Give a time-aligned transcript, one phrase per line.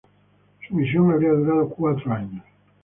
[0.67, 2.43] Su misión habría durado cuatro años.